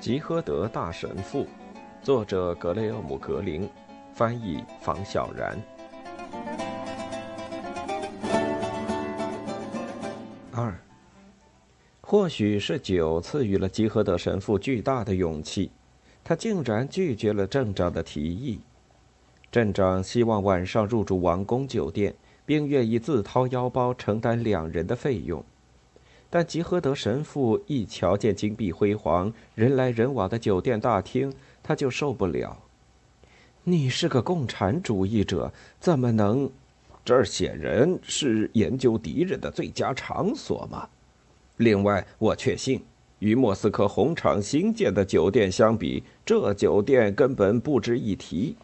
[0.00, 1.46] 吉诃德大神父，
[2.02, 3.68] 作者格雷厄姆·格林，
[4.14, 5.60] 翻译房小然。
[10.52, 10.74] 二，
[12.00, 15.70] 或许是酒赐予了吉诃德神父巨大的勇气，
[16.24, 18.58] 他竟然拒绝了镇长的提议。
[19.52, 22.14] 镇长希望晚上入住王宫酒店，
[22.46, 25.44] 并愿意自掏腰包承担两人的费用。
[26.30, 31.32] 但吉诃德神父一瞧见金碧辉煌、人来人往的酒店大厅，
[31.62, 32.56] 他就受不了。
[33.64, 36.48] 你是个共产主义者，怎么能？
[37.04, 40.88] 这儿显然是研究敌人的最佳场所嘛。
[41.56, 42.80] 另外，我确信，
[43.18, 48.54] 与莫斯科红场新建的酒店相比，这酒店根本不值一提。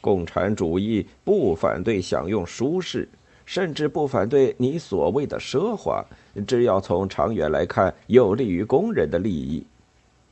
[0.00, 3.08] 共产主义不反对享用舒适。
[3.50, 6.04] 甚至不反对你所谓的奢华，
[6.46, 9.66] 只要从长远来看有利于工人的利益。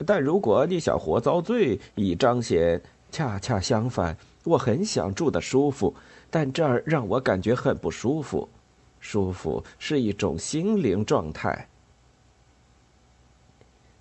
[0.07, 5.93] 但如果你想活遭罪以彰显，恰恰相反，我很想住得舒服，
[6.31, 8.49] 但这儿让我感觉很不舒服。
[9.01, 11.67] 舒服是一种心灵状态。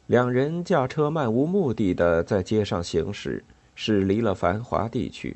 [0.06, 3.44] 两人驾车漫无目的的在街上行驶，
[3.74, 5.36] 驶离了繁华地区。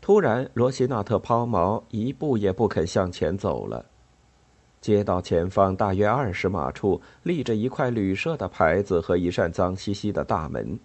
[0.00, 3.84] 突然，罗西纳特抛锚，一步也不肯向前走了。
[4.80, 10.78] 街道前方大约二十码处立着一块旅社的牌子和一扇脏兮兮的大门。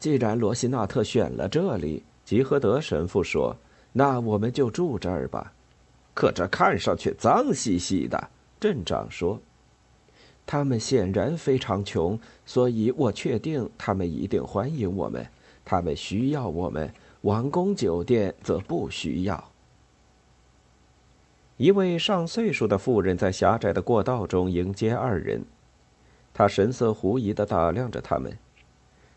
[0.00, 3.56] 既然罗西纳特选了这里，吉诃德神父说
[3.92, 5.52] ：“那我们就住这儿吧。”
[6.12, 9.40] 可这看上去脏兮兮的，镇长说
[10.44, 15.24] ：“他们显然非常穷，所以我确定他们一定欢迎我们，
[15.64, 19.50] 他们需要我们。”王宫酒店则不需要。
[21.58, 25.44] 一位上岁数的妇人在狭窄的过道中迎接二人，
[26.32, 28.38] 她神色狐疑的打量着他们。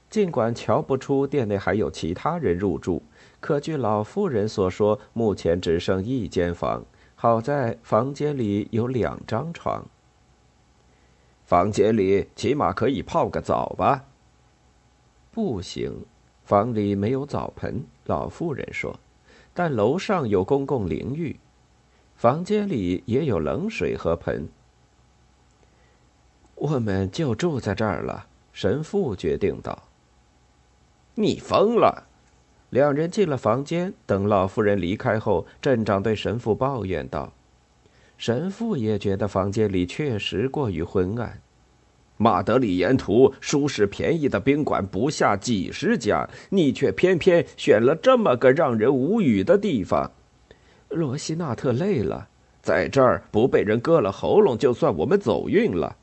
[0.10, 3.02] 尽管瞧不出店内还有其他人入住，
[3.40, 6.84] 可据老妇人所说，目前只剩一间房。
[7.16, 9.86] 好在房间里有两张床。
[11.46, 14.04] 房间里起码可以泡个澡吧？
[15.32, 16.06] 不行。
[16.44, 19.00] 房里没有澡盆，老妇人说，
[19.54, 21.40] 但楼上有公共淋浴，
[22.16, 24.48] 房间里也有冷水和盆。
[26.56, 29.84] 我们就住在这儿了，神父决定道。
[31.16, 32.08] 你疯了！
[32.70, 37.32] 两人进了房间，等老妇人离开后，镇长对神父抱怨道
[38.18, 41.40] ：“神父也觉得房间里确实过于昏暗。”
[42.24, 50.10] 马德里沿途舒适便宜的宾馆不下几十家，你却偏偏选了这么个让人无语的地方。
[50.88, 52.30] 罗西纳特累了，
[52.62, 55.98] 在这儿不被人割了喉咙，就算我们走运了。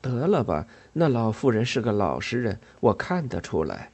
[0.00, 3.90] 得了吧，那老妇人是个老实人，我看得出来。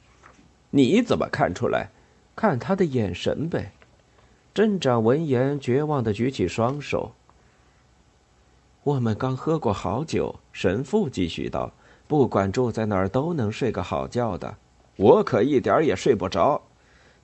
[0.69, 1.89] 你怎么看出来？
[2.37, 3.73] 看他的眼神呗。
[4.53, 7.11] 镇长闻言，绝望的举起双手。
[8.85, 11.71] 我们刚喝过好酒，神父继续道
[12.05, 14.57] ：“不管住在哪儿，都能睡个好觉的。
[14.95, 16.61] 我可一点儿也睡不着。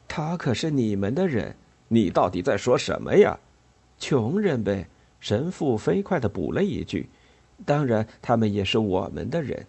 [0.07, 1.55] 他可是你们的人，
[1.88, 3.38] 你到底在说什么呀？
[3.99, 4.88] 穷人呗。”
[5.22, 7.07] 神父飞快的补了一句
[7.63, 9.67] ：“当然，他们也是我们的人。”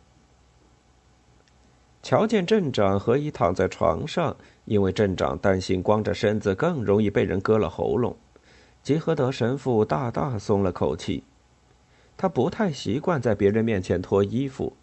[2.03, 8.16] 瞧见镇长何以躺在床上，因为镇长担心光着身子更容易被人割了喉咙。
[8.82, 11.22] 吉诃德神父大大松了口气。
[12.17, 14.75] 他不太习惯在别人面前脱衣服，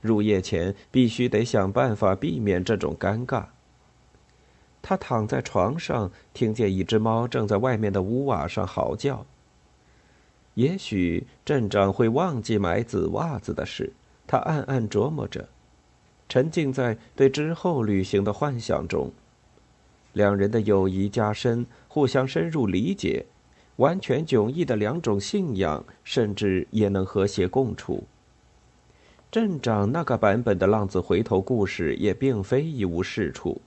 [0.00, 3.46] 入夜前必须得想办法避免这种尴尬。
[4.82, 9.26] 他躺在床上，听见一只猫正在外面的屋瓦上嚎叫。
[10.54, 13.92] 也许镇长会忘记买紫袜子的事，
[14.26, 15.48] 他暗暗琢磨着，
[16.28, 19.10] 沉浸在对之后旅行的幻想中。
[20.12, 23.26] 两人的友谊加深，互相深入理解。
[23.76, 28.04] 完全迥异的两种信仰，甚至也能和谐共处。
[29.30, 33.60] 镇长那个版本的浪子回头故事也并非一无是处，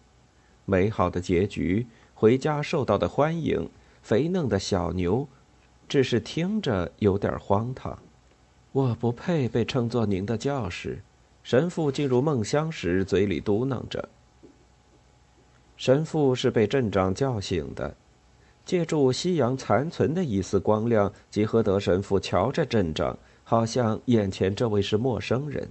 [0.65, 1.85] 美好的结局，
[2.15, 3.69] 回家受到的欢迎，
[4.01, 5.27] 肥嫩的小牛，
[5.87, 7.99] 只是听着有点荒唐。
[8.71, 11.03] 我不配被称作您的教士，
[11.43, 14.09] 神父进入梦乡时嘴里嘟囔着。
[15.77, 17.95] 神父是被镇长叫醒的。
[18.69, 25.67] 借助夕阳残存的一丝光亮，吉诃德神父瞧着镇长，好像眼前这位是陌生人。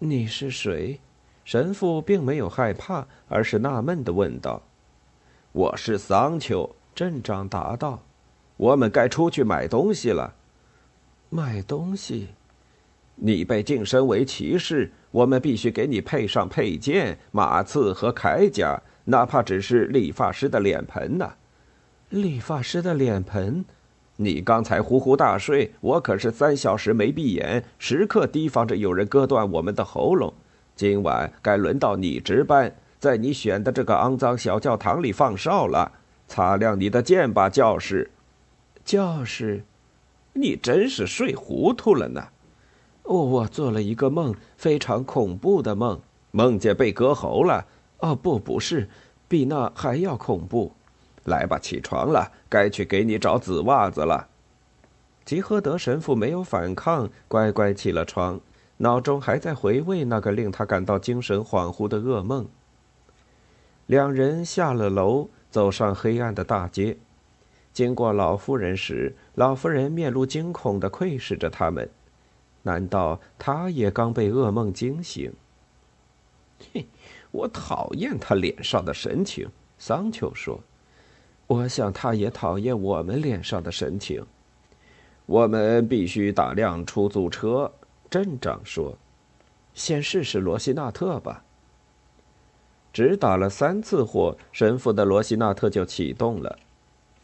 [0.00, 0.98] 你是谁？
[1.44, 4.60] 神父并没有害怕，而是纳闷的问道。
[5.52, 8.02] “我是桑丘。”镇长答道。
[8.58, 10.34] “我们该出去买东西了。”
[11.30, 12.30] 买东西？
[13.14, 21.32] 你被晋升为骑士，我们必须给你配上佩剑、马刺和铠甲，哪怕只是理发师的脸盆呢。
[22.10, 23.64] 理发师的脸盆？
[24.18, 30.32] 你刚才呼呼大睡，我可是三小时没闭眼，时刻提防着有人割断我们的喉咙。
[30.74, 35.92] 今晚该轮到你值班，在你选的这个肮脏小教堂里放哨了。
[36.28, 38.10] 擦亮你的剑吧，教士。
[38.84, 39.64] 教士，
[40.32, 42.28] 你真是睡糊涂了呢。
[43.02, 46.00] 哦，我做了一个梦，非常恐怖的梦，
[46.30, 47.66] 梦见被割喉了。
[47.98, 48.88] 哦，不，不是，
[49.28, 50.72] 比那还要恐怖。
[51.24, 54.28] 来吧，起床了，该去给你找紫袜子了。
[55.24, 58.40] 吉诃德神父没有反抗，乖乖起了床，
[58.76, 62.46] 脑中还在回味那个令他感到精神恍惚的噩梦。
[63.86, 66.96] 两人下了楼，走上黑暗的大街，
[67.72, 71.90] 经过老妇人时，老妇人面露惊恐地窥视着他们。
[72.62, 75.32] 难道他也刚被噩梦惊醒？
[76.72, 76.86] 嘿，
[77.30, 79.48] 我讨厌他脸上的神情。
[79.78, 80.60] 桑丘说。
[81.46, 84.24] 我想，他也讨厌我们脸上的神情。
[85.26, 87.72] 我们必须打辆出租车，
[88.10, 88.96] 镇长说。
[89.74, 91.44] 先试试罗西纳特吧。
[92.92, 96.58] 只打了三次火，神父的罗西纳特就启动了。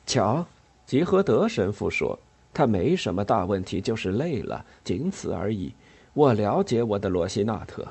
[0.06, 0.46] 瞧，
[0.84, 2.18] 吉和德神父说，
[2.52, 5.72] 他没什么大问题，就是累了，仅此而已。
[6.12, 7.86] 我了解我的罗西纳特。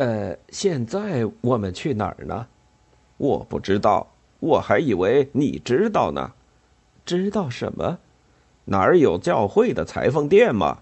[0.00, 2.46] 呃，现在我们去哪儿呢？
[3.18, 4.06] 我不知道。
[4.38, 6.32] 我还以为你知道呢，
[7.04, 7.98] 知道什么？
[8.64, 10.78] 哪儿有教会的裁缝店吗？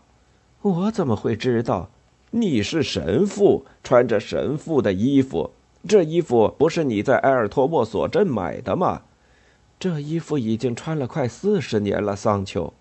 [0.63, 1.91] 我怎么会知道？
[2.31, 5.51] 你是神父，穿着神父的衣服，
[5.89, 9.03] 这衣服不是你在埃尔托莫索镇买的吗？
[9.81, 12.73] 这衣服已经穿了快四十年了，桑丘。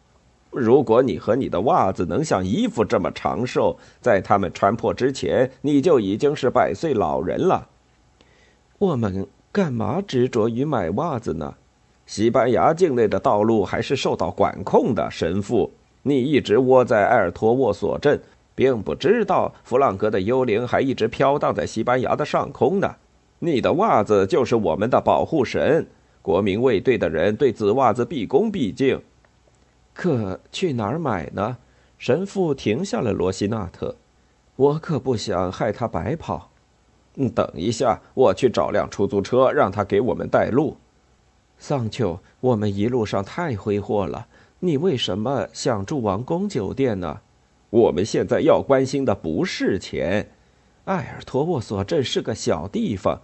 [0.52, 7.68] 如果你和你的袜子能像衣服这么长寿，在他们穿破之前，你就已经是百岁老人了。
[8.80, 9.28] 我们。
[9.50, 11.56] 干嘛执着于买袜子呢？
[12.06, 15.10] 西班牙境内的道路还是受到管控的。
[15.10, 15.72] 神父，
[16.04, 18.22] 你一直窝在埃尔托沃索镇，
[18.54, 22.94] 并不知道弗朗哥的幽灵还一直飘荡在西班牙的上空呢。
[23.40, 25.88] 你的袜子就是我们的保护神，
[26.22, 29.02] 国民卫队的人对紫袜子毕恭毕敬。
[29.98, 31.58] 可去哪儿买呢？
[31.98, 33.96] 神父停下了罗西纳特，
[34.56, 36.52] 我可不想害他白跑。
[37.34, 40.78] 等一下，我去找辆出租车，让他给我们带路。
[41.58, 44.28] 桑丘，我们一路上太挥霍了，
[44.60, 47.22] 你为什么想住王宫酒店呢？
[47.72, 50.30] 我们现在要关心的不是钱。
[50.86, 53.20] 埃尔托沃索镇是个小地方，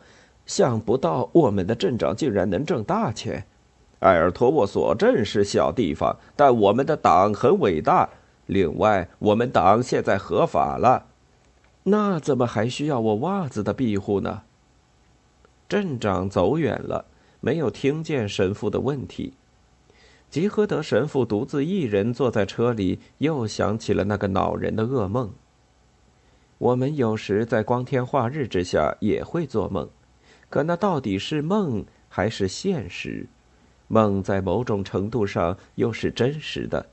[0.47, 3.45] 想不到我们的镇长竟然能挣大钱。
[4.03, 8.09] 埃尔托沃索镇是小地方，但我们的党很伟大。
[8.45, 11.07] 另外，我们党现在合法了。
[11.83, 14.43] 那怎么还需要我袜子的庇护呢？
[15.67, 17.05] 镇长走远了，
[17.39, 19.33] 没有听见神父的问题。
[20.29, 25.31] 吉诃德神父独自一人坐在车里，又想起了那个恼人的噩梦。
[26.57, 29.89] 我们有时在光天化日之下也会做梦，
[30.49, 33.27] 可那到底是梦还是现实？
[33.93, 36.83] 梦在某种程度上又是真实的，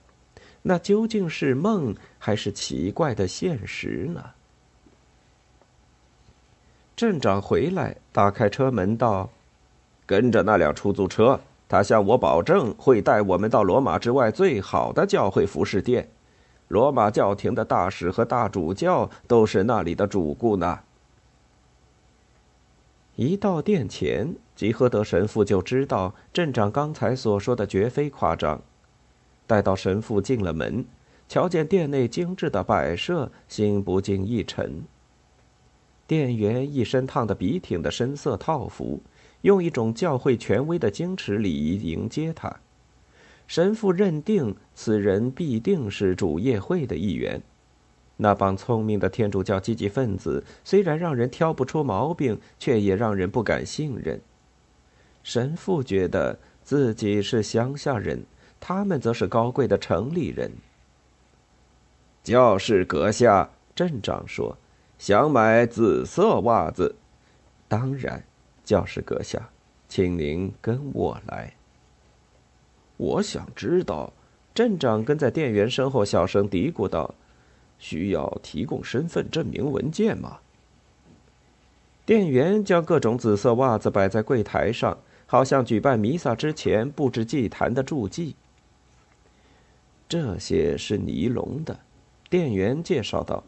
[0.60, 4.22] 那究竟是梦还是奇怪的现实呢？
[6.94, 9.30] 镇长回来，打开车门道
[10.04, 16.06] ：“跟着那辆出租车，他向我保证会带我们到罗马之外最好的教会服饰店。
[16.68, 20.80] 罗马教廷的大使和大主教都是那里的主顾呢。”
[23.20, 28.62] 一到殿前，吉诃德神父就知道镇长刚才所说的绝非夸张。
[29.46, 30.86] 待到神父进了门，
[31.28, 34.82] 瞧见殿内精致的摆设，心不禁一沉。
[36.06, 39.02] 店员一身烫得笔挺的深色套服，
[39.42, 42.50] 用一种教会权威的矜持礼仪迎接他。
[43.46, 47.42] 神父认定此人必定是主业会的一员。
[48.22, 54.20] 那帮聪明的天主教积极分子虽然让人挑不出毛病，却也让人不敢信任。
[55.22, 58.24] 神父觉得自己是乡下人，
[58.60, 60.52] 他们则是高贵的城里人。
[62.22, 64.56] 教士阁下，镇长说。
[64.98, 66.94] 想买紫色袜子，
[67.66, 68.22] 当然，
[68.62, 69.48] 教士阁下，
[69.88, 71.54] 请您跟我来。
[72.98, 74.12] 我想知道，
[74.52, 77.14] 镇长跟在店员身后小声嘀咕道
[77.80, 80.38] ：“需要提供身份证明文件吗？”
[82.06, 88.36] 店员将各种紫色袜子摆在柜台上，好像举办弥撒之前布置祭坛的助祭。
[90.08, 91.78] 这些是尼龙的，
[92.28, 93.44] 店员介绍道：“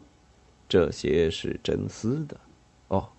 [0.69, 2.37] 这些是真丝的，
[2.87, 3.09] 哦，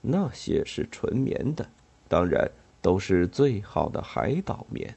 [0.00, 1.68] 那些是纯棉的，
[2.08, 2.50] 当然
[2.80, 4.96] 都是最好的海岛棉。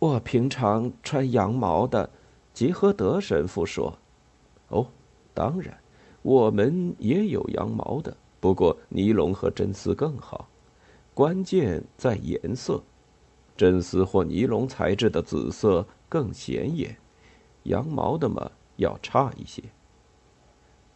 [0.00, 2.10] 我平常穿羊毛的。”
[2.52, 3.98] 吉诃德神父说
[4.68, 4.86] ：“哦，
[5.32, 5.76] 当然，
[6.22, 10.48] 我们也有羊毛的，不过尼龙和真丝更好。
[11.14, 12.82] 关键在颜色，
[13.56, 16.96] 真丝或尼龙材质的紫色更显眼，
[17.64, 19.62] 羊毛的嘛要差一些。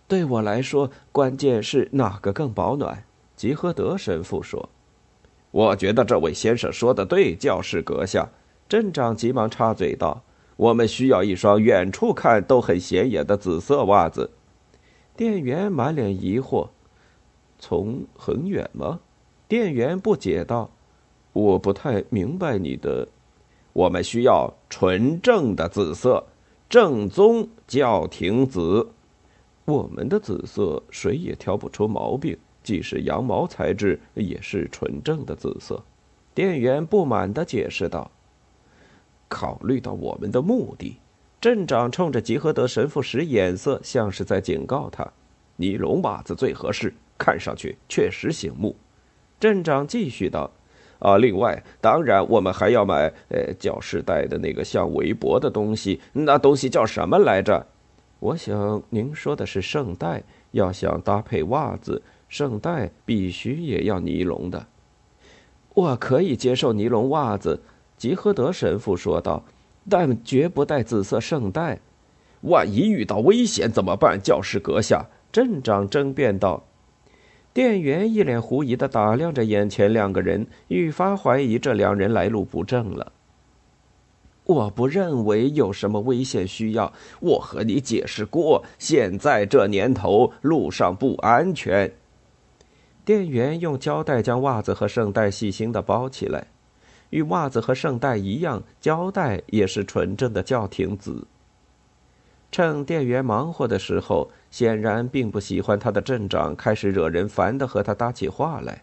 [0.07, 3.05] 对我来说，关键是哪个更保暖。”
[3.37, 4.69] 吉诃德神父说
[5.51, 8.29] ：“我觉得这位先生说的对，教士阁下。”
[8.69, 10.23] 镇长急忙插嘴道。
[10.61, 14.31] 我们需要一双远处看都很显眼的紫色袜子。
[15.17, 16.69] 店员满脸疑惑
[17.59, 19.01] ：“从很远吗？”
[19.49, 20.71] 店员不解道
[21.33, 23.09] ：“我不太明白你的。
[23.73, 26.23] 我们需要纯正的紫色，
[26.69, 28.87] 正宗教廷紫。
[29.65, 35.83] 我们的紫色谁也挑不出毛病，即使羊毛材质也是纯正的紫色。”
[36.35, 38.11] 店员不满地解释道。
[39.31, 40.97] 考虑到我们的目的，
[41.41, 45.07] 镇长冲着吉诃德神父使眼色，像是在警告他
[45.57, 48.75] ：“尼龙袜子最合适，看上去确实醒目。”
[49.39, 50.51] 镇长继续道
[50.99, 53.11] ：“啊，另外，当然我们还要买……
[53.29, 57.67] 呃，教师戴的那个像围脖的东西，那东西叫什么来着？
[58.19, 60.23] 我想您说的是圣带。
[60.51, 64.67] 要想搭配袜子，圣带必须也要尼龙的。
[65.73, 67.63] 我可以接受尼龙袜子。”
[68.01, 69.45] 吉诃德神父说道
[69.91, 71.81] ：“但绝不带紫色圣带，
[72.41, 76.65] 万一遇到危险怎么办？”教室阁下，镇长争辩道。
[77.53, 83.13] 店员一脸狐疑地打量着眼前两个人，愈发怀疑这两人来路不正了。
[84.45, 86.95] 我不认为有什么危险需要。
[87.21, 91.93] 我和你解释过，现在这年头路上不安全。
[93.05, 96.47] 店员用胶带将袜子和圣带细心地包起来。
[97.11, 101.27] 与袜子和圣带一样，胶带也是纯正的教廷紫。
[102.53, 108.83] 趁店员忙活的时候，显然并不喜欢他的镇长开始惹人烦的和他搭起话来。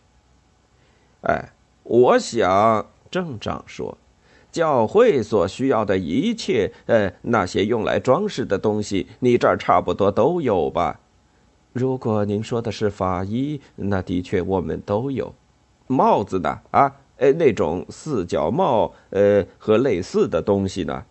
[1.23, 1.49] 哎，
[1.83, 3.97] 我想，镇长说，
[4.51, 11.01] 教会所需要的一切，呃，那些用来装饰的东西，你这儿差不多都有吧？
[11.73, 15.35] 如果您说的是法衣，那的确我们都有。
[15.87, 16.59] 帽子呢？
[16.71, 16.95] 啊？
[17.17, 21.05] 呃，那种四角帽，呃，和类似的东西呢，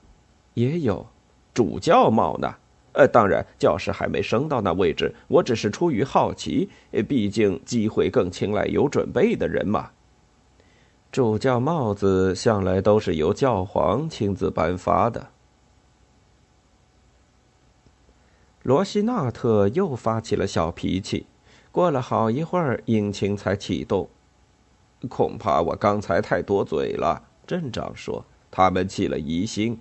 [0.54, 1.06] 也有。
[1.52, 2.54] 主教帽呢？
[2.92, 5.14] 呃，当然，教士还没升到那位置。
[5.28, 6.70] 我只是出于好奇，
[7.08, 9.90] 毕竟机会更青睐有准备的人嘛。
[11.12, 15.28] 主教帽子向来都是由教皇亲自颁发的。
[18.62, 21.26] 罗西纳特又发起了小脾气，
[21.70, 24.08] 过了好一会儿，引擎才启动。
[25.08, 28.24] 恐怕我刚才太多嘴了，镇长说。
[28.48, 29.78] 他们起了疑心，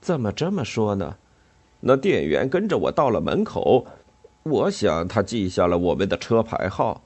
[0.00, 1.16] 怎么这么说呢？
[1.78, 3.86] 那店员跟着我到了门口，
[4.42, 7.04] 我想他记下了我们的车牌号，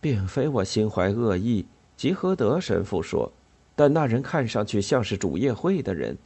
[0.00, 1.66] 并非我心怀恶意。
[1.96, 3.30] 吉和德神父说，
[3.76, 6.18] 但那人看上去像是主业会的人，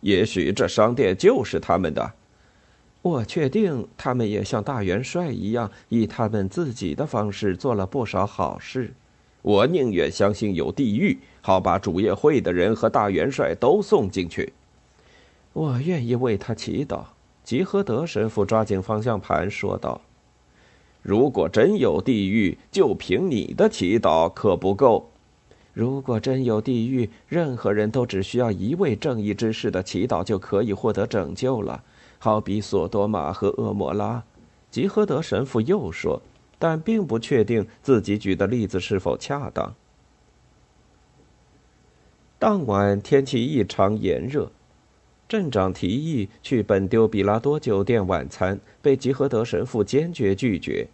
[0.00, 2.12] 也许这商店就是他们的。
[3.02, 8.92] 我确定他们也像大元帅一样，以他们自己的方式做了不少好事。
[9.46, 14.52] 我宁愿相信有地狱，好把主业会的人和大元帅都送进去。
[15.52, 17.04] 我愿意为他祈祷。
[17.44, 20.00] 吉诃德神父抓紧方向盘说道
[21.00, 25.10] ：“如果真有地狱，就凭你的祈祷可不够。
[25.72, 31.84] 如果真有地狱，任何人都只需要一位正义之士的祈祷就可以获得拯救了，
[32.18, 34.24] 好比索多玛和厄摩拉。”
[34.72, 36.20] 吉诃德神父又说。
[36.58, 39.74] 但并不确定自己举的例子是否恰当。
[42.38, 44.50] 当晚天气异常炎热，
[45.28, 50.88] 镇长提议去本丢比拉多酒店晚餐，被吉和德神父坚决拒绝。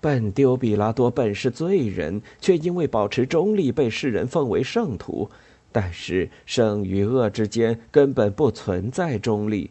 [0.00, 5.30] 本丢比拉多本是罪人，却因为保持中立被世人奉为圣徒。
[5.70, 9.70] 但是圣与恶之间根本不存在中立，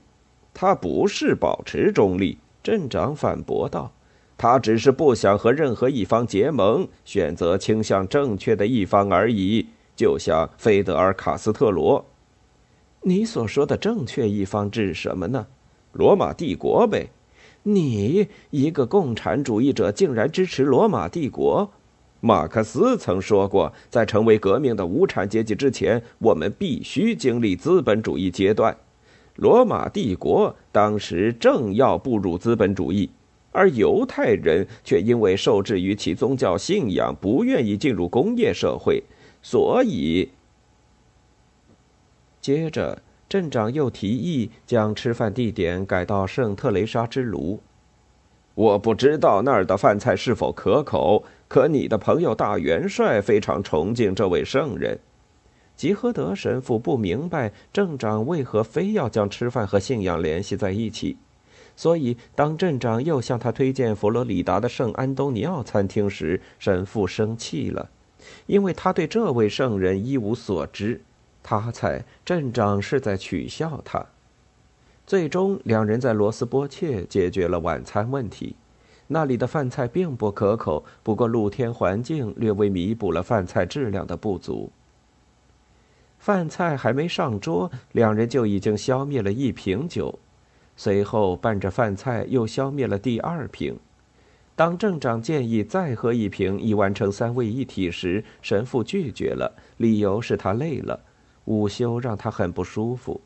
[0.53, 2.37] 他不是保持中立。
[2.61, 3.91] 镇长反驳道。
[4.37, 9.65] 他只是不想和任何一方结盟，选择倾向正确的一方而已，
[9.95, 12.05] 就像菲德尔·卡斯特罗。
[13.01, 15.47] 你所说的正确一方指什么呢？
[15.91, 17.09] 罗马帝国呗。
[17.63, 21.71] 你一个共产主义者，竟然支持罗马帝国？
[22.19, 28.77] 马克思曾说过，在成为革命的无产阶级之前，我们必须经历资本主义阶段。
[29.35, 33.09] 罗马帝国当时正要步入资本主义，
[33.57, 39.01] 而犹太人却因为受制于其宗教信仰，不愿意进入工业社会，
[39.41, 40.29] 所以。
[42.39, 47.59] 接着，镇长又提议将吃饭地点改到圣特雷莎之炉。
[48.53, 54.99] 我不知道那儿的饭菜是否可口，可你的朋友大元帅非常崇敬这位圣人。
[55.75, 61.17] 吉诃德神父不明白镇长为何非要将吃饭和信仰联系在一起，
[61.77, 67.89] 所以当镇长又向他推荐佛罗里达的圣安东尼奥餐厅时，神父生气了，
[68.47, 70.99] 因为他对这位圣人一无所知。
[71.43, 74.05] 他猜镇长是在取笑他。
[75.05, 78.55] 最终，两人在罗斯波切解决了晚餐问题。
[79.09, 84.69] 那里的饭菜并不可口，不过露天环境略微弥补了饭菜质量的不足。
[86.17, 90.19] 饭菜还没上桌，两人就已经消灭了一瓶酒，
[90.77, 93.77] 随后伴着饭菜又消灭了第二瓶。
[94.55, 101.01] 当镇长建议再喝一瓶以完成三位一体时，神父拒绝了，理由是他累了。
[101.45, 103.21] 午休让他很不舒服，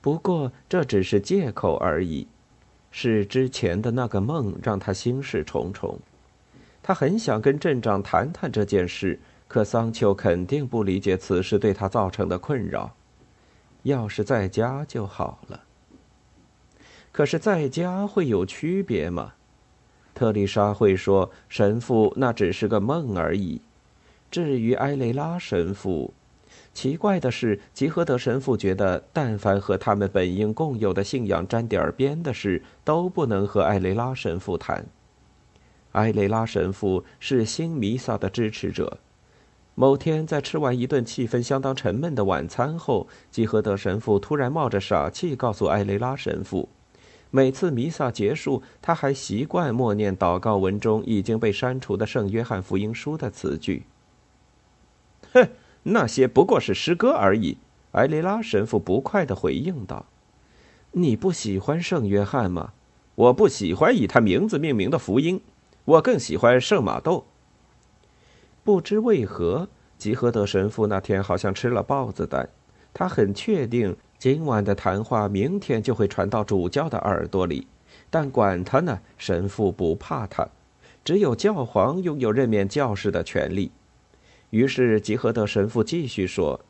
[0.00, 2.26] 不过这只是借口而已。
[2.90, 5.98] 是之前的那个梦让他心事重重。
[6.82, 12.94] 他很想跟镇长谈谈这件事，可桑丘肯定不理解此事对他造成的困扰。
[13.82, 15.60] 要是在家就好了。
[17.16, 19.32] 可是在家会有区别吗？
[20.14, 23.62] 特丽莎会说：“神父那只是个梦而已。”
[24.30, 26.12] 至于埃雷拉神父，
[26.74, 34.84] 奇怪的是，吉和德神父觉得，但凡和他们本应共有的信仰沾点边的事，都不能和埃雷拉神父谈。
[35.92, 38.98] 埃雷拉神父是新弥撒的支持者。
[39.74, 46.68] 某天，在吃完一顿气氛相当沉闷的晚餐后，吉和德神父突然冒着傻气告诉埃雷拉神父，
[47.36, 53.84] 每次弥撒结束，他还习惯默念祷告文中已经被删除的圣约翰福音书的词句。
[55.34, 55.46] 哼。
[55.88, 57.58] 那些不过是诗歌而已，
[57.92, 60.06] 埃雷拉神父不快地回应道
[60.92, 62.72] ：“你不喜欢圣约翰吗？
[63.16, 65.42] 我不喜欢以他名字命名的福音，
[65.84, 67.26] 我更喜欢圣马窦。”
[68.64, 72.48] 不知为何，吉诃德神父那天好像吃了豹子胆。
[72.94, 77.66] 他很确定今晚的谈话明天就会传到主教的耳朵里，
[78.08, 80.48] 但管他呢，神父不怕他，
[81.04, 83.70] 只有教皇拥有任免教士的权利。
[84.50, 86.60] 于是吉诃德神父继续说：“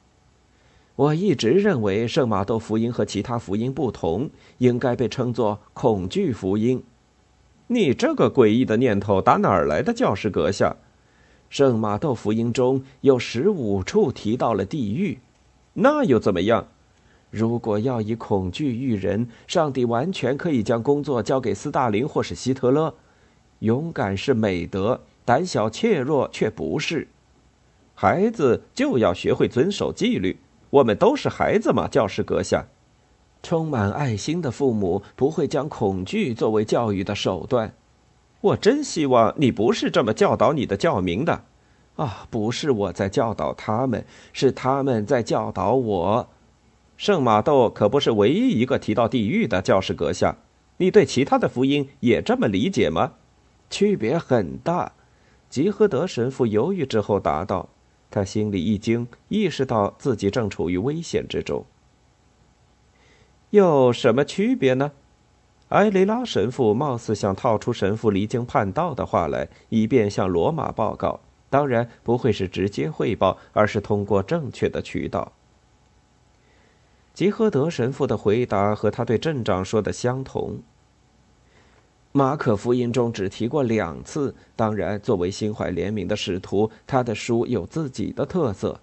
[0.96, 4.28] 我一直认为圣马窦福音和其他福音不同，
[4.58, 6.82] 应该被称作恐惧福音。
[7.68, 10.74] 你这个诡异的念头打哪儿来的，教士阁下？
[11.48, 15.18] 圣马窦福音中有十五处提到了地狱，
[15.74, 16.66] 那又怎么样？
[17.36, 22.94] 如果要以恐惧育人，上帝完全可以将工作交给斯大林或是希特勒。
[23.58, 27.08] 勇敢是美德，胆小怯弱却不是。”
[27.94, 30.38] 孩子就要学会遵守纪律，
[30.70, 32.64] 我们都是孩子嘛，教师阁下。
[33.42, 37.74] 充满爱心的父母不会将恐惧作为教育的手段。
[38.40, 41.42] 我真希望你不是这么教导你的教民的。
[41.96, 46.28] 啊，不是我在教导他们，是他们在教导我。
[46.96, 50.36] 圣马窦可不是唯一一个提到地狱的教士阁下。
[50.78, 53.12] 你对其他的福音也这么理解吗？
[53.70, 54.92] 区别很大。
[55.48, 57.68] 吉诃德神父犹豫之后答道。
[58.10, 61.66] 他心里一惊，意识到自己正处于危险之中。
[63.50, 64.92] 有什么区别呢？
[65.70, 71.20] 埃雷拉神父貌似想套出神父离经叛道的话来，以便向罗马报告。
[71.50, 75.32] 当然不会是直接汇报，而是通过正确的渠道。
[77.16, 80.58] 吉诃德神父的回答和他对镇长说的相同。
[82.12, 88.78] 马可福音中只提过两次，当然，作为心怀怜悯的使徒，他的书有自己的特色。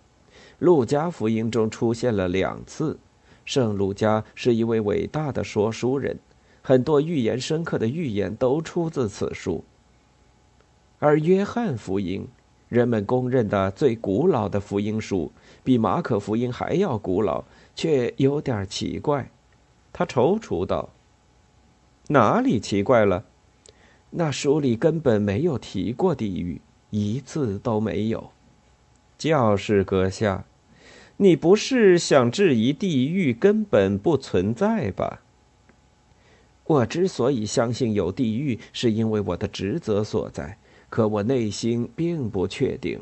[0.57, 2.97] 路加福音中出现了两次，
[3.45, 6.17] 圣路加是一位伟大的说书人，
[6.63, 9.63] 很多预言深刻的预言都出自此书。
[10.97, 12.27] 而约翰福音，
[12.67, 15.31] 人们公认的最古老的福音书，
[15.63, 17.43] 比马可福音还要古老，
[17.75, 19.29] 却有点奇怪。
[19.91, 20.89] 他踌躇道。
[22.07, 23.25] 哪里奇怪了？
[24.11, 28.31] 那书里根本没有提过地狱，一字都没有。
[29.17, 30.45] 教士阁下，
[31.17, 35.21] 你不是想质疑地狱根本不存在吧？
[36.65, 40.57] 我之所以相信有地狱，是因为我的职责所在，
[40.89, 43.01] 可我内心并不确定。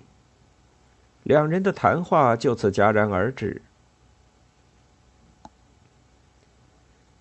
[1.23, 3.61] 两人的谈话就此戛然而止。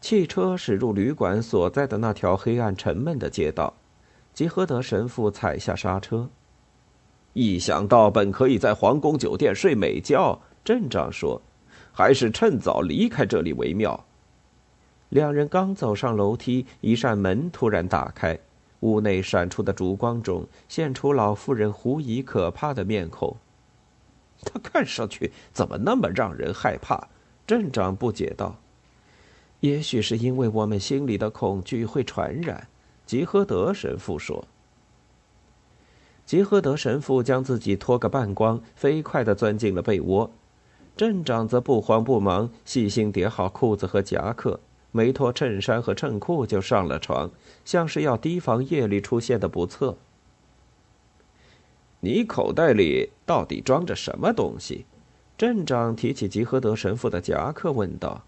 [0.00, 3.74] 汽车驶入旅馆所在的那条黑暗沉闷的街道，
[4.32, 6.28] 吉诃德神父踩下刹车。
[7.34, 11.40] 一想到本可以在皇宫酒店睡美觉，镇长说
[11.92, 14.06] ：“还是趁早离开这里为妙。”
[15.10, 18.38] 两人刚走上楼梯，一扇门突然打开，
[18.80, 23.36] 屋内闪出的烛光中现出老妇人狐疑可怕的面孔。
[24.44, 27.08] 她看上去怎么那么让人害怕？
[27.46, 28.56] 镇长不解道。
[29.60, 32.68] 也许是因为我们心里的恐惧会传染，
[33.06, 34.44] 吉诃德神父说。
[36.24, 40.30] 吉诃德神父将自己脱个半光，飞快地钻进了被窝。
[40.96, 44.60] 镇长则不慌不忙，细心叠好裤子和夹克，
[44.92, 47.30] 没脱衬衫和衬裤就上了床，
[47.64, 49.96] 像是要提防夜里出现的不测。
[52.00, 54.86] 你口袋里到底装着什么东西？
[55.36, 58.24] 镇长提起吉诃德神父的夹克，问道。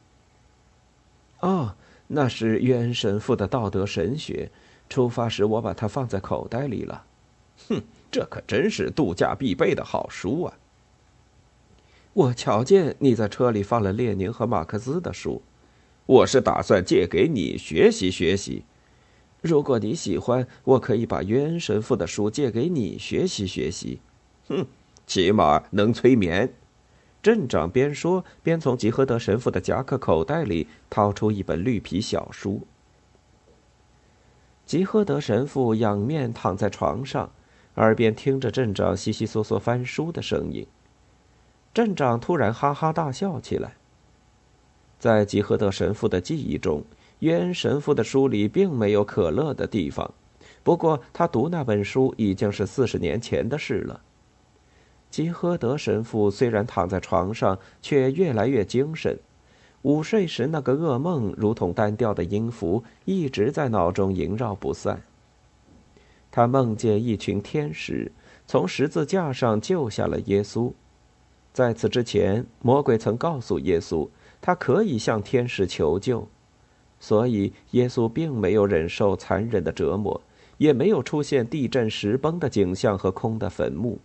[1.43, 1.77] 哦，
[2.09, 4.51] 那是渊神父的道德神学。
[4.89, 7.05] 出发时我把它放在口袋里了。
[7.69, 10.55] 哼，这可真是度假必备的好书啊！
[12.13, 15.41] 我瞧见你在车里放了列宁和马克思的书，
[16.05, 18.65] 我是打算借给你学习学习。
[19.41, 23.99] 如果你喜欢，我可以把渊神父的书借给你学习学习。
[24.49, 24.67] 哼，
[25.07, 26.53] 起码能催眠。
[27.23, 32.67] 镇长边说边从吉诃德神父的夹克口袋里掏出一本绿皮小书。
[34.67, 37.31] 吉诃德神父仰面躺在床上，
[37.77, 40.67] 耳边听着镇长悉悉嗦嗦翻书的声音。
[41.73, 43.75] 镇长突然哈哈大笑起来。
[44.99, 46.85] 在吉诃德神父的记忆中，
[47.21, 50.13] 约恩神父的书里并没有可乐的地方，
[50.63, 54.01] 不过他读那本书已经是四十年前的事了。
[55.13, 59.19] 吉诃德神父虽然躺在床上，却越来越精神。
[59.83, 65.03] 午睡时那个噩梦，如同单调的音符，一直在脑中萦绕不散。
[66.31, 68.11] 他梦见一群天使
[68.47, 70.73] 从十字架上救下了耶稣。
[71.53, 74.09] 在此之前，魔鬼曾告诉耶稣，
[74.41, 76.27] 他可以向天使求救，
[76.99, 80.19] 所以耶稣并没有忍受残忍的折磨，
[80.57, 84.01] 也没有出现地震石崩的景象和空的坟墓。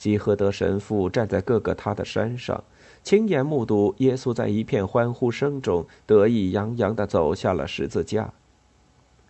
[0.00, 2.64] 吉诃德神父站在各个他的山上，
[3.02, 8.32] 亲眼目睹耶稣在一片欢呼声中得意洋洋地走下了十字架。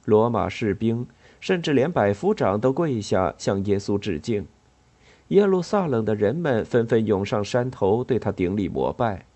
[0.05, 1.05] 罗马士兵，
[1.41, 4.47] 甚至连百夫长都跪下向耶稣致敬。
[5.29, 9.27] 耶路撒冷的人们纷纷涌上山头，对他顶礼膜拜。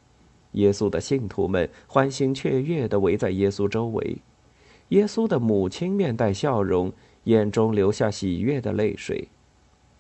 [0.53, 4.18] 耶稣的信徒们欢欣雀跃地围在耶稣周围。
[4.90, 6.92] 耶稣的母亲面带笑容，
[7.25, 9.27] 眼中流下喜悦的泪水。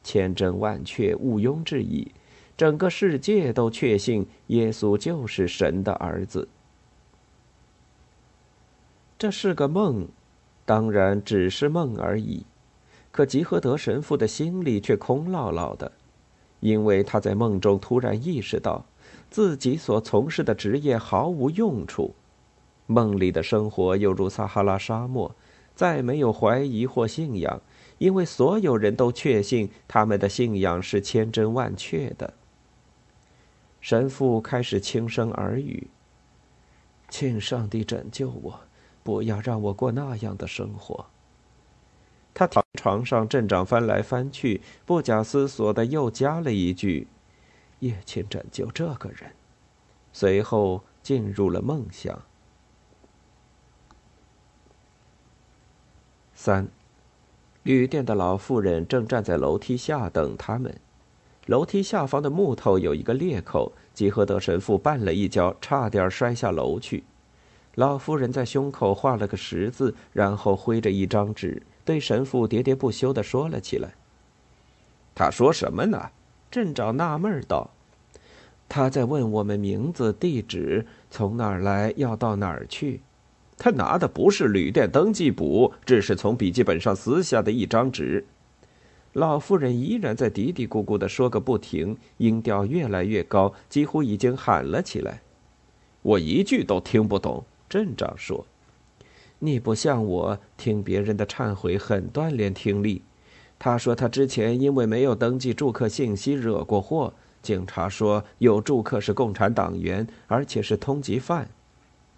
[0.04, 2.06] 千真万确，毋庸置疑，
[2.56, 6.46] 整个世界都确信耶稣就是神的儿子。
[9.18, 10.06] 这是个梦，
[10.64, 12.44] 当然只是梦而已。
[13.10, 15.90] 可吉诃德神父的心里却空落落的，
[16.60, 18.84] 因为他在梦中突然意识到，
[19.30, 22.14] 自己所从事的职业毫无用处。
[22.86, 25.34] 梦里的生活犹如撒哈拉沙漠，
[25.74, 27.62] 再没有怀疑或信仰。
[27.98, 32.34] 因为所有人都确信他们的信仰是千真万确的。
[33.80, 35.88] 神父开始轻声耳语
[37.08, 38.60] ：“请上帝拯救我，
[39.02, 41.06] 不要让我过那样的生活。”
[42.32, 47.06] 他躺床上，镇长翻来翻去，不假思索的又加了一句
[47.78, 49.32] ：“也请拯救这个人。”
[50.12, 52.22] 随后进入了梦乡。
[56.34, 56.68] 三。
[57.64, 60.74] 旅店的老妇人正站在楼梯下等他们。
[61.46, 67.04] 楼梯下方的木头有一个裂口，吉诃德神父绊了一跤，差点摔下楼去。
[67.74, 73.94] 老妇人在胸口画了个十字，然后挥着一张纸，对神父喋喋不休地说了起来。
[75.14, 76.10] 他说什么呢？
[76.50, 77.70] 镇长纳闷道
[78.68, 83.00] ：“他在问我们名字、地址，从哪儿来，要到哪儿去。”
[83.64, 88.26] 他拿的不是旅店登记簿，只是从笔记本上撕下的一张纸。
[89.14, 95.22] 老妇人依然在嘀嘀咕咕的说个不停，音调越来越高，几乎已经喊了起来。
[96.02, 97.42] 我一句都听不懂。
[97.66, 98.44] 镇长说
[99.40, 103.00] ：“你不像我，听别人的忏悔很锻炼听力。”
[103.58, 111.48] 他说他之前因为没有登记住客信息惹过祸，警察说有住客是共产党员，而且是通缉犯。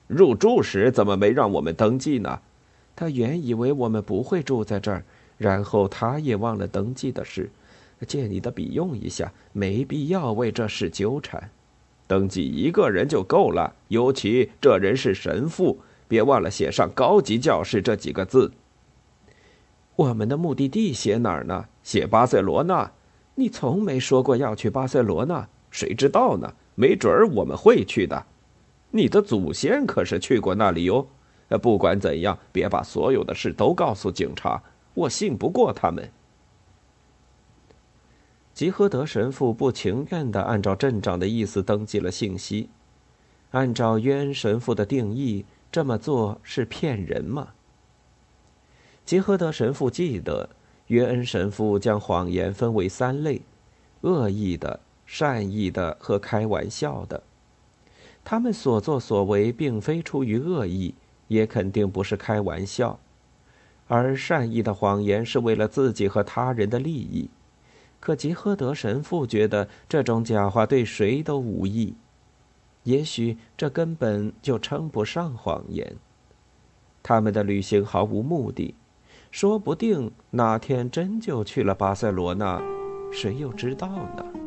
[0.06, 2.40] 入住时怎么没让我们登记呢？
[2.94, 5.04] 他原以为我们不会住在这儿，
[5.36, 7.50] 然后他也忘了登记的事。
[8.06, 11.50] 借你的笔用一下，没必要为这事纠缠。
[12.06, 18.52] 登记一个人就够了，尤其这人是神父，别忘了写上“高级教士”这几个字。
[19.96, 21.66] 我们的目的地写哪儿呢？
[21.82, 22.92] 写巴塞罗那。
[23.34, 26.54] 你从没说过要去巴塞罗那，谁知道呢？
[26.74, 28.24] 没准儿我们会去的。
[28.96, 31.06] 你的祖先可是去过那里哟。
[31.60, 34.62] 不管怎样，别把所有的事都告诉警察，
[34.94, 36.10] 我信不过他们。
[38.54, 42.70] 吉诃德神父不情愿地按照镇长的意思登记了信息。
[43.50, 47.48] 按照约恩神父的定义，这么做是骗人吗？
[49.04, 50.48] 吉诃德神父记得，
[50.86, 53.42] 约恩神父将谎言分为三类：
[54.00, 57.22] 恶意的、善意的和开玩笑的。
[58.28, 60.96] 他们所作所为并非出于恶意，
[61.28, 62.98] 也肯定不是开玩笑，
[63.86, 67.30] 而善意的谎言是为了自己和他人的利益。
[68.00, 71.94] 可吉诃德神父觉得这种假话对谁都无益，
[72.82, 75.94] 也许这根本就称不上谎言。
[77.04, 78.74] 他们的旅行毫无目的，
[79.30, 82.60] 说不定哪天真就去了巴塞罗那，
[83.12, 84.45] 谁又知道呢？